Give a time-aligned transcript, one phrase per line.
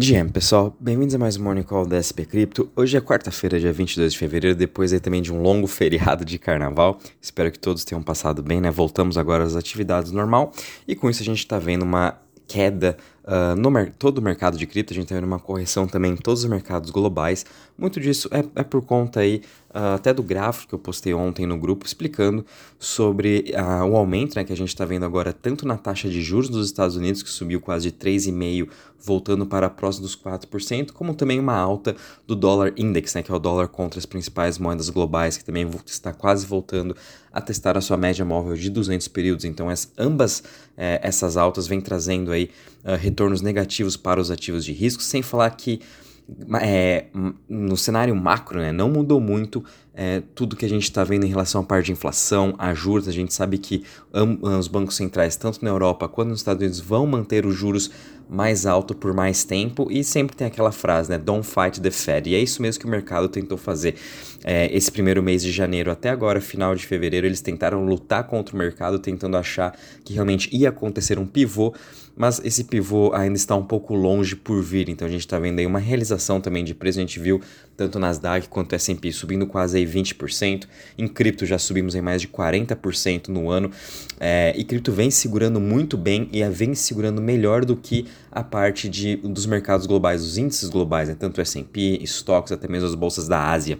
[0.00, 2.70] GM, pessoal, bem-vindos a mais um Morning Call da SP Cripto.
[2.76, 6.38] Hoje é quarta-feira, dia 22 de fevereiro, depois aí também de um longo feriado de
[6.38, 7.00] carnaval.
[7.20, 8.70] Espero que todos tenham passado bem, né?
[8.70, 10.52] Voltamos agora às atividades normal
[10.86, 12.16] e com isso a gente está vendo uma
[12.46, 12.96] queda
[13.28, 16.16] uh, no todo o mercado de cripto, a gente está vendo uma correção também em
[16.16, 17.44] todos os mercados globais.
[17.76, 21.46] Muito disso é, é por conta aí uh, até do gráfico que eu postei ontem
[21.46, 22.44] no grupo explicando
[22.78, 26.22] sobre uh, o aumento né, que a gente está vendo agora tanto na taxa de
[26.22, 28.68] juros dos Estados Unidos, que subiu quase de 3,5%,
[29.00, 31.94] voltando para próximo dos 4%, como também uma alta
[32.26, 35.70] do dólar index, né, que é o dólar contra as principais moedas globais, que também
[35.86, 36.96] está quase voltando
[37.32, 39.44] a testar a sua média móvel de 200 períodos.
[39.44, 40.42] Então, as, ambas
[40.76, 42.50] eh, essas altas vêm trazendo aí
[43.18, 45.80] retornos negativos para os ativos de risco, sem falar que
[46.60, 47.06] é,
[47.48, 49.64] no cenário macro, né, não mudou muito
[49.94, 53.08] é, tudo que a gente está vendo em relação à parte de inflação, a juros.
[53.08, 53.82] A gente sabe que
[54.40, 57.90] os bancos centrais, tanto na Europa quanto nos Estados Unidos, vão manter os juros
[58.28, 61.16] mais alto por mais tempo e sempre tem aquela frase, né?
[61.16, 62.28] Don't fight the Fed.
[62.28, 63.94] E é isso mesmo que o mercado tentou fazer.
[64.44, 68.54] É, esse primeiro mês de janeiro até agora, final de fevereiro, eles tentaram lutar contra
[68.54, 71.74] o mercado, tentando achar que realmente ia acontecer um pivô,
[72.14, 74.88] mas esse pivô ainda está um pouco longe por vir.
[74.88, 76.98] Então a gente está vendo aí uma realização também de preço.
[76.98, 77.40] A gente viu
[77.78, 80.66] tanto Nasdaq quanto S&P subindo quase aí 20%.
[80.98, 83.70] Em cripto já subimos em mais de 40% no ano.
[84.18, 88.88] É, e cripto vem segurando muito bem e vem segurando melhor do que a parte
[88.88, 91.16] de, dos mercados globais, os índices globais, né?
[91.18, 93.78] tanto S&P, stocks, até mesmo as bolsas da Ásia.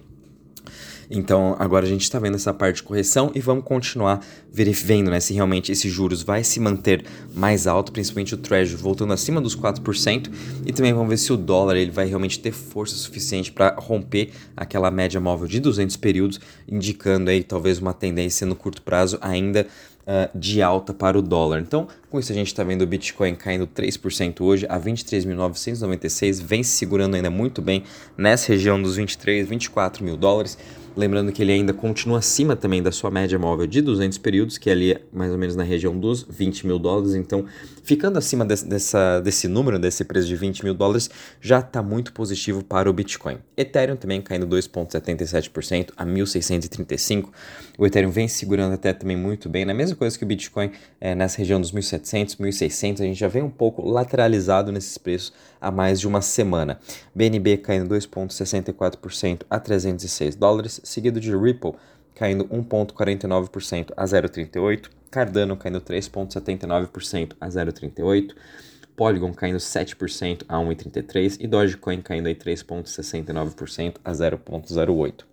[1.10, 4.20] Então agora a gente está vendo essa parte de correção e vamos continuar
[4.52, 9.12] vendo né, se realmente esses juros vai se manter mais alto, principalmente o Treasury voltando
[9.12, 10.30] acima dos 4%,
[10.66, 14.30] e também vamos ver se o dólar ele vai realmente ter força suficiente para romper
[14.56, 19.66] aquela média móvel de 200 períodos, indicando aí talvez uma tendência no curto prazo ainda
[20.08, 21.60] uh, de alta para o dólar.
[21.60, 26.62] Então, com isso a gente está vendo o Bitcoin caindo 3% hoje a 23.996, vem
[26.62, 27.84] se segurando ainda muito bem
[28.16, 30.56] nessa região dos 23, 24 mil dólares.
[30.98, 34.68] Lembrando que ele ainda continua acima também da sua média móvel de 200 períodos, que
[34.68, 37.14] é ali mais ou menos na região dos 20 mil dólares.
[37.14, 37.46] Então,
[37.84, 41.08] ficando acima desse, dessa, desse número, desse preço de 20 mil dólares,
[41.40, 43.38] já está muito positivo para o Bitcoin.
[43.56, 47.28] Ethereum também caindo 2,77% a 1.635.
[47.78, 51.14] O Ethereum vem segurando até também muito bem, na mesma coisa que o Bitcoin, é,
[51.14, 53.00] nessa região dos 1.700, 1.600.
[53.02, 56.78] A gente já vem um pouco lateralizado nesses preços há mais de uma semana.
[57.14, 61.74] BNB caindo 2,64% a 306 dólares seguido de Ripple
[62.14, 68.34] caindo 1,49% a 0,38%, Cardano caindo 3,79% a 0,38%,
[68.96, 75.27] Polygon caindo 7% a 1,33% e Dogecoin caindo 3,69% a 0,08%.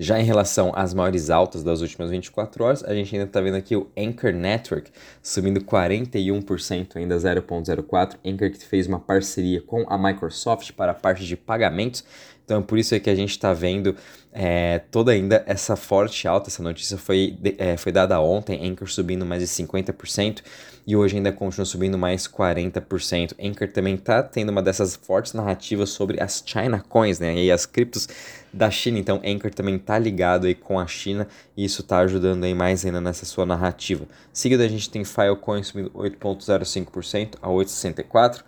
[0.00, 3.56] Já em relação às maiores altas das últimas 24 horas, a gente ainda está vendo
[3.56, 8.16] aqui o Anchor Network subindo 41%, ainda 0,04.
[8.24, 12.04] Anchor que fez uma parceria com a Microsoft para a parte de pagamentos.
[12.48, 13.94] Então, por isso é que a gente está vendo
[14.32, 16.48] é, toda ainda essa forte alta.
[16.48, 20.38] Essa notícia foi, é, foi dada ontem, Anchor subindo mais de 50%
[20.86, 23.34] e hoje ainda continua subindo mais 40%.
[23.38, 27.36] Anchor também está tendo uma dessas fortes narrativas sobre as China Coins, né?
[27.36, 28.08] E as criptos
[28.50, 28.98] da China.
[28.98, 32.82] Então, Anchor também está ligado aí com a China e isso está ajudando aí mais
[32.82, 34.06] ainda nessa sua narrativa.
[34.32, 38.42] Seguido, a gente tem Filecoin subindo 8,05% a 8,64%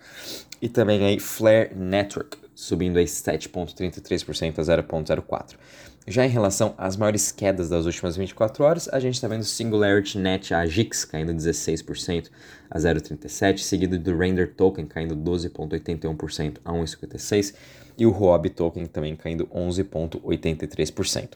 [0.59, 5.55] e também aí Flare Network subindo aí 7,33% a 0,04%.
[6.07, 10.19] Já em relação às maiores quedas das últimas 24 horas, a gente está vendo Singularity
[10.19, 12.29] Net, a GIX, caindo 16%
[12.69, 17.55] a 0,37%, seguido do Render Token caindo 12,81% a 1,56%,
[17.97, 21.33] e o Huobi Token também caindo 11,83%.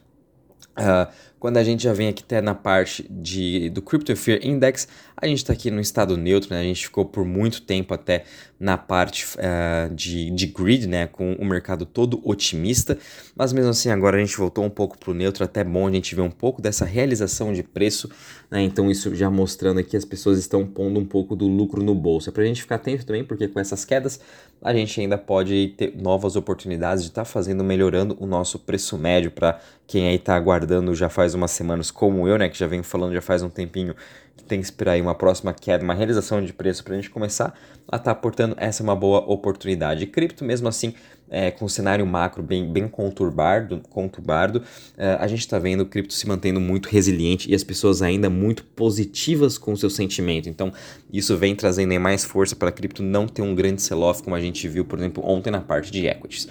[0.78, 4.88] Uh, quando a gente já vem aqui até na parte de, do Crypto Fear Index,
[5.16, 6.60] a gente está aqui no estado neutro, né?
[6.60, 8.24] a gente ficou por muito tempo até
[8.58, 11.06] na parte uh, de, de grid, né?
[11.06, 12.98] com o mercado todo otimista,
[13.34, 15.90] mas mesmo assim agora a gente voltou um pouco para o neutro, até bom a
[15.90, 18.10] gente ver um pouco dessa realização de preço,
[18.50, 18.62] né?
[18.62, 22.28] então isso já mostrando aqui as pessoas estão pondo um pouco do lucro no bolso.
[22.30, 24.20] É para a gente ficar atento também, porque com essas quedas
[24.62, 28.96] a gente ainda pode ter novas oportunidades de estar tá fazendo, melhorando o nosso preço
[28.96, 32.66] médio para quem aí está aguardando já faz umas semanas, como eu, né, que já
[32.66, 33.94] venho falando já faz um tempinho,
[34.36, 37.10] que tem que esperar aí uma próxima queda, uma realização de preço para a gente
[37.10, 40.04] começar a estar tá portando essa é uma boa oportunidade.
[40.04, 40.94] E cripto, mesmo assim,
[41.28, 44.62] é, com o cenário macro bem, bem conturbado, conturbado
[44.96, 48.30] é, a gente está vendo o cripto se mantendo muito resiliente e as pessoas ainda
[48.30, 50.48] muito positivas com o seu sentimento.
[50.48, 50.72] Então,
[51.12, 54.40] isso vem trazendo mais força para a cripto não ter um grande sell-off, como a
[54.40, 56.48] gente viu, por exemplo, ontem na parte de equities.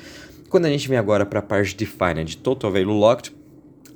[0.50, 3.36] Quando a gente vem agora para a parte de né, de Total Value Locked,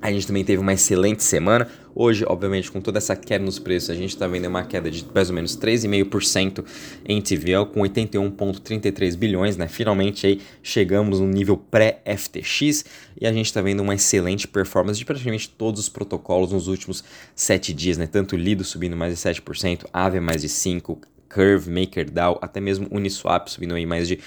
[0.02, 1.68] A gente também teve uma excelente semana.
[1.94, 5.06] Hoje, obviamente, com toda essa queda nos preços, a gente está vendo uma queda de
[5.14, 6.64] mais ou menos 3,5%
[7.06, 9.68] em TVL, com 81,33 bilhões, né?
[9.68, 12.86] Finalmente aí chegamos no nível pré-FTX
[13.20, 17.04] e a gente está vendo uma excelente performance de praticamente todos os protocolos nos últimos
[17.36, 18.08] 7 dias, né?
[18.08, 21.00] Tanto Lido subindo mais de 7%, Aave mais de 5%,
[21.30, 24.20] Curve, MakerDAO, até mesmo Uniswap subindo aí mais de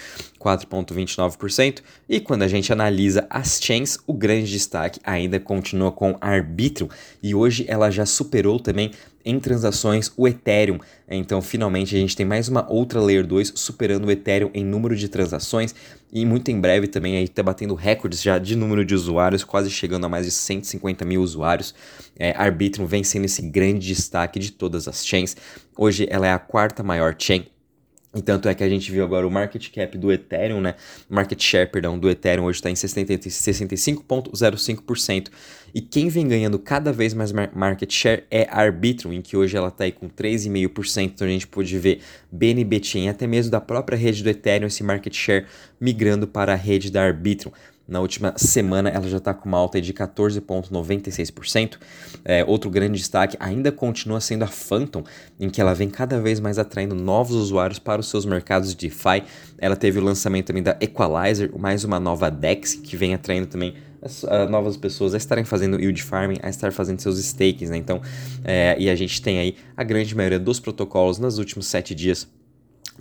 [0.43, 1.83] 4,29%.
[2.09, 6.89] E quando a gente analisa as chains, o grande destaque ainda continua com Arbitrum
[7.23, 8.91] e hoje ela já superou também
[9.25, 10.79] em transações o Ethereum.
[11.09, 14.97] Então, finalmente, a gente tem mais uma outra Layer 2 superando o Ethereum em número
[14.97, 15.75] de transações
[16.13, 19.71] e muito em breve também aí está batendo recordes já de número de usuários, quase
[19.71, 21.75] chegando a mais de 150 mil usuários.
[22.19, 25.37] É, Arbitrum vem sendo esse grande destaque de todas as chains.
[25.77, 27.47] Hoje ela é a quarta maior chain
[28.15, 30.75] e tanto é que a gente viu agora o market cap do Ethereum, né?
[31.09, 35.31] Market share, perdão, do Ethereum hoje está em 65,05%.
[35.75, 39.57] E quem vem ganhando cada vez mais market share é a Arbitrum, em que hoje
[39.57, 41.05] ela está aí com 3,5%.
[41.05, 44.85] Então a gente pode ver BNB Chain, até mesmo da própria rede do Ethereum, esse
[44.85, 45.47] market share
[45.81, 47.51] migrando para a rede da Arbitrum.
[47.87, 51.79] Na última semana ela já está com uma alta de 14,96%.
[52.25, 55.03] É, outro grande destaque ainda continua sendo a Phantom,
[55.39, 58.89] em que ela vem cada vez mais atraindo novos usuários para os seus mercados de
[58.89, 59.25] DeFi.
[59.59, 63.75] Ela teve o lançamento também da Equalizer, mais uma nova DEX, que vem atraindo também
[64.01, 67.77] as, uh, novas pessoas a estarem fazendo yield farming, a estar fazendo seus stakes, né?
[67.77, 68.01] Então,
[68.45, 72.29] é, e a gente tem aí a grande maioria dos protocolos nos últimos sete dias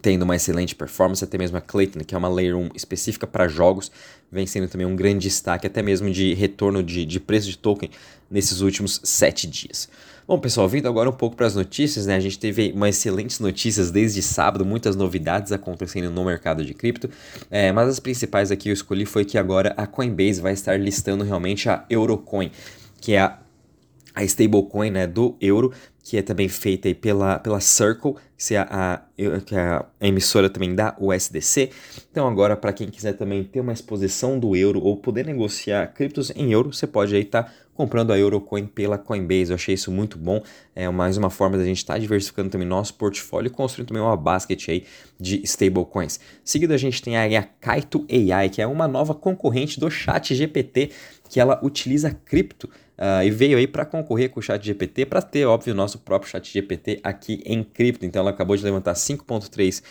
[0.02, 3.48] tendo uma excelente performance, até mesmo a Clayton, que é uma Layer 1 específica para
[3.48, 3.92] jogos,
[4.32, 7.90] vem sendo também um grande destaque, até mesmo de retorno de, de preço de token
[8.30, 9.90] nesses últimos sete dias.
[10.28, 12.16] Bom, pessoal, vindo agora um pouco para as notícias, né?
[12.16, 17.10] A gente teve umas excelentes notícias desde sábado, muitas novidades acontecendo no mercado de cripto,
[17.50, 21.24] é, mas as principais aqui eu escolhi foi que agora a Coinbase vai estar listando
[21.24, 22.52] realmente a Eurocoin,
[23.02, 23.40] que é a
[24.14, 25.72] a stablecoin né, do euro,
[26.04, 29.02] que é também feita aí pela, pela Circle, que é, a,
[29.46, 31.70] que é a emissora também da USDC.
[32.10, 36.32] Então agora, para quem quiser também ter uma exposição do euro ou poder negociar criptos
[36.36, 39.52] em euro, você pode aí estar tá comprando a Eurocoin pela Coinbase.
[39.52, 40.42] Eu achei isso muito bom.
[40.76, 44.04] É mais uma forma da gente estar tá diversificando também nosso portfólio e construindo também
[44.04, 44.86] uma basket aí
[45.20, 46.20] de stablecoins.
[46.44, 50.34] Seguido a gente tem aí a Kaito AI, que é uma nova concorrente do Chat
[50.34, 50.92] GPT,
[51.30, 52.70] que ela utiliza cripto
[53.02, 56.30] Uh, e veio aí para concorrer com o Chat GPT, para ter, óbvio, nosso próprio
[56.30, 58.06] Chat GPT aqui em cripto.
[58.06, 59.82] Então ela acabou de levantar 5,3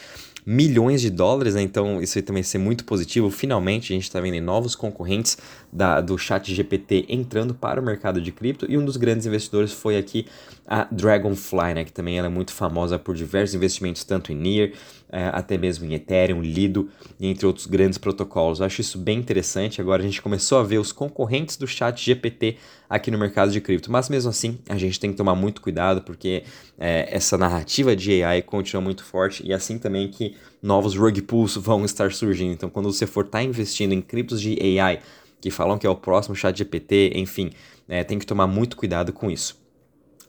[0.51, 1.63] milhões de dólares, né?
[1.63, 3.31] então isso aí também ser muito positivo.
[3.31, 5.39] Finalmente a gente está vendo novos concorrentes
[5.73, 9.73] da, do Chat GPT entrando para o mercado de cripto e um dos grandes investidores
[9.73, 10.27] foi aqui
[10.67, 11.85] a Dragonfly, né?
[11.85, 14.71] que também ela é muito famosa por diversos investimentos, tanto em Near,
[15.13, 16.89] é, até mesmo em Ethereum, Lido
[17.21, 18.59] entre outros grandes protocolos.
[18.59, 19.81] Eu acho isso bem interessante.
[19.81, 22.57] Agora a gente começou a ver os concorrentes do Chat GPT
[22.89, 26.03] aqui no mercado de cripto, mas mesmo assim a gente tem que tomar muito cuidado
[26.03, 26.43] porque
[26.79, 31.57] é, essa narrativa de AI continua muito forte e assim também que novos rug pools
[31.57, 32.53] vão estar surgindo.
[32.53, 35.01] Então, quando você for estar tá investindo em criptos de AI
[35.41, 37.51] que falam que é o próximo Chat GPT, enfim,
[37.89, 39.60] é, tem que tomar muito cuidado com isso.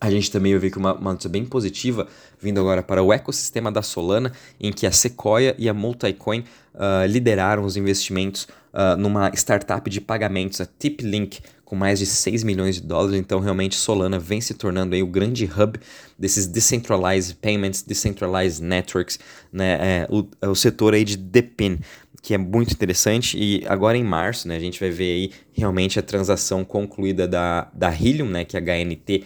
[0.01, 2.07] A gente também ouviu que uma, uma notícia bem positiva
[2.39, 6.43] vindo agora para o ecossistema da Solana, em que a Sequoia e a Multicoin
[6.73, 12.43] uh, lideraram os investimentos uh, numa startup de pagamentos, a TipLink, com mais de 6
[12.43, 13.19] milhões de dólares.
[13.19, 15.79] Então, realmente, Solana vem se tornando aí o grande hub
[16.17, 19.19] desses decentralized payments, decentralized networks,
[19.53, 19.77] né?
[19.79, 21.79] É, o, é o setor aí de DePIN
[22.21, 23.37] que é muito interessante.
[23.37, 27.67] E agora em março, né, a gente vai ver aí realmente a transação concluída da,
[27.73, 29.23] da Helium, né, que é a HNT,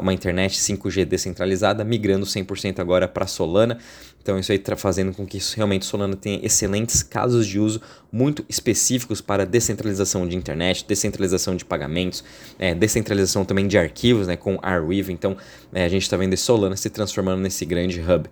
[0.00, 3.78] uma internet 5G descentralizada, migrando 100% agora para Solana.
[4.22, 7.80] Então isso aí está fazendo com que realmente Solana tenha excelentes casos de uso
[8.12, 12.22] muito específicos para descentralização de internet, descentralização de pagamentos,
[12.58, 15.12] é, descentralização também de arquivos, né, com Arweave.
[15.12, 15.36] Então
[15.72, 18.28] é, a gente está vendo Solana se transformando nesse grande hub.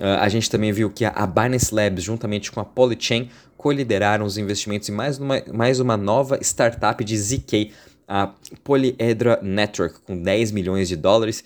[0.00, 4.36] Uh, a gente também viu que a Binance Labs, juntamente com a Polychain, co-lideraram os
[4.36, 7.72] investimentos em mais uma, mais uma nova startup de ZK,
[8.08, 8.32] a
[8.62, 11.44] Polyedra Network, com 10 milhões de dólares.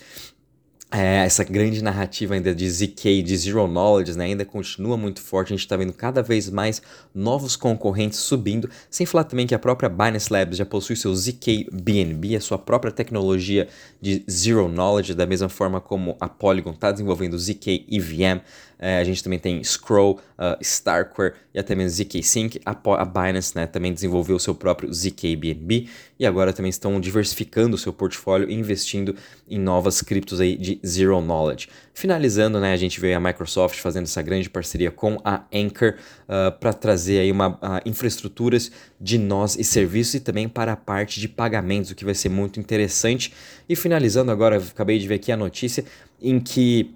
[0.92, 5.52] É, essa grande narrativa ainda de ZK, de Zero Knowledge, né, ainda continua muito forte.
[5.52, 6.82] A gente está vendo cada vez mais
[7.14, 8.68] novos concorrentes subindo.
[8.90, 12.58] Sem falar também que a própria Binance Labs já possui seu ZK BNB, a sua
[12.58, 13.68] própria tecnologia
[14.00, 18.40] de Zero Knowledge, da mesma forma como a Polygon está desenvolvendo ZK EVM.
[18.76, 22.60] é, a gente também tem Scroll, uh, Starkware e até mesmo ZK Sync.
[22.64, 27.76] A, a Binance né, também desenvolveu o seu próprio ZKBNB e agora também estão diversificando
[27.76, 29.14] o seu portfólio e investindo
[29.48, 31.68] em novas criptos aí de Zero Knowledge.
[31.92, 35.94] Finalizando, né, a gente vê a Microsoft fazendo essa grande parceria com a Anchor
[36.24, 38.70] uh, para trazer aí uma uh, infraestruturas
[39.00, 42.28] de nós e serviços e também para a parte de pagamentos, o que vai ser
[42.28, 43.32] muito interessante.
[43.68, 45.84] E finalizando agora, acabei de ver aqui a notícia
[46.20, 46.94] em que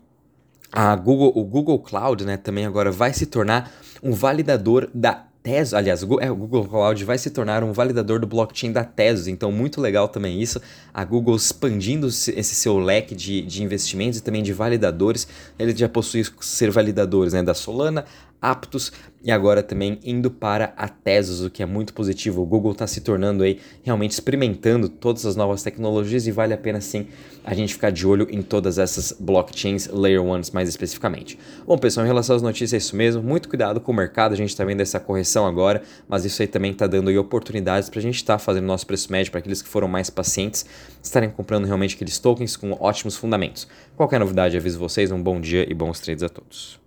[0.72, 3.72] a Google, o Google Cloud, né, também agora vai se tornar
[4.02, 8.72] um validador da Tezos, aliás, o Google Cloud vai se tornar um validador do blockchain
[8.72, 10.58] da Tezos, então muito legal também isso,
[10.92, 15.86] a Google expandindo esse seu leque de, de investimentos e também de validadores, ele já
[15.86, 18.06] possui ser validadores né, da Solana,
[18.44, 18.92] Aptos
[19.24, 22.42] e agora também indo para a Tesos, o que é muito positivo.
[22.42, 26.58] O Google está se tornando aí realmente experimentando todas as novas tecnologias e vale a
[26.58, 27.06] pena sim
[27.42, 31.38] a gente ficar de olho em todas essas blockchains Layer 1 mais especificamente.
[31.66, 33.22] Bom, pessoal, em relação às notícias é isso mesmo.
[33.22, 36.48] Muito cuidado com o mercado, a gente está vendo essa correção agora, mas isso aí
[36.48, 39.38] também está dando aí oportunidades para a gente estar tá fazendo nosso preço médio para
[39.40, 40.66] aqueles que foram mais pacientes
[41.02, 43.66] estarem comprando realmente aqueles tokens com ótimos fundamentos.
[43.96, 45.10] Qualquer novidade, aviso vocês.
[45.10, 46.83] Um bom dia e bons trades a todos.